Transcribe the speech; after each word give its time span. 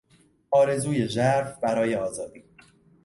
آرزوی 0.51 1.09
ژرف 1.09 1.59
برای 1.59 1.95
آزادی 1.95 2.43